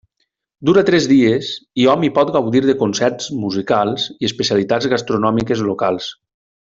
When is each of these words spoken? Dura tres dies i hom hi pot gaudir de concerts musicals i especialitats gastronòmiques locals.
Dura 0.69 0.83
tres 0.85 1.03
dies 1.11 1.49
i 1.83 1.85
hom 1.91 2.05
hi 2.07 2.09
pot 2.15 2.31
gaudir 2.37 2.61
de 2.69 2.75
concerts 2.79 3.29
musicals 3.43 4.07
i 4.15 4.31
especialitats 4.31 4.91
gastronòmiques 4.95 5.63
locals. 5.69 6.09